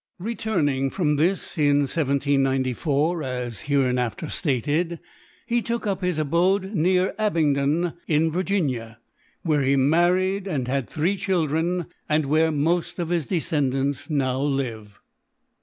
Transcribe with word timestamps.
Returning 0.17 0.89
from 0.89 1.17
this 1.17 1.59
in 1.59 1.81
1794, 1.81 3.21
as 3.21 3.61
hereinafter 3.67 4.29
stated, 4.31 4.97
he 5.45 5.61
took 5.61 5.85
up 5.85 6.01
his 6.01 6.17
abode 6.17 6.73
near 6.73 7.13
Abingdon, 7.19 7.93
in 8.07 8.31
Virginia, 8.31 8.97
where 9.43 9.61
he 9.61 9.75
married, 9.75 10.47
and 10.47 10.67
had 10.67 10.89
three 10.89 11.15
children, 11.15 11.85
and 12.09 12.25
where 12.25 12.51
most 12.51 12.97
of 12.97 13.09
his 13.09 13.27
descendants 13.27 14.09
now 14.09 14.41
live. 14.41 14.99